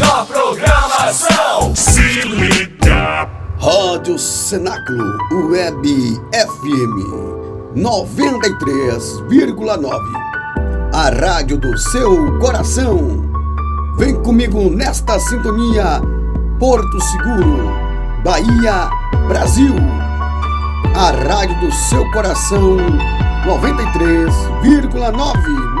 [0.00, 1.76] melhor programação.
[1.76, 3.28] Se liga.
[3.60, 5.18] Rádio Cenáculo
[5.50, 6.96] Web FM
[7.76, 9.92] 93,9.
[10.94, 13.28] A rádio do seu coração.
[13.98, 16.00] Vem comigo nesta sintonia.
[16.58, 17.70] Porto Seguro,
[18.24, 18.88] Bahia,
[19.28, 19.74] Brasil.
[20.94, 22.78] A rádio do seu coração
[23.44, 25.79] 93,9